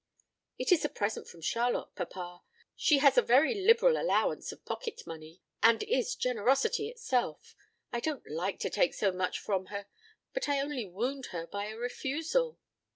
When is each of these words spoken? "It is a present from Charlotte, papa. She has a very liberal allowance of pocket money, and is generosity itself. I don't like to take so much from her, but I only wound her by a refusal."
"It 0.57 0.71
is 0.71 0.83
a 0.83 0.89
present 0.89 1.27
from 1.27 1.41
Charlotte, 1.43 1.93
papa. 1.95 2.41
She 2.75 2.97
has 2.97 3.19
a 3.19 3.21
very 3.21 3.53
liberal 3.53 3.97
allowance 4.01 4.51
of 4.51 4.65
pocket 4.65 5.05
money, 5.05 5.41
and 5.61 5.83
is 5.83 6.15
generosity 6.15 6.89
itself. 6.89 7.55
I 7.93 7.99
don't 7.99 8.27
like 8.27 8.57
to 8.61 8.71
take 8.71 8.95
so 8.95 9.11
much 9.11 9.37
from 9.37 9.67
her, 9.67 9.85
but 10.33 10.49
I 10.49 10.59
only 10.59 10.85
wound 10.87 11.27
her 11.27 11.45
by 11.45 11.67
a 11.67 11.77
refusal." 11.77 12.57